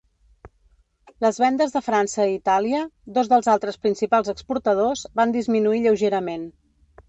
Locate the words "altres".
3.55-3.79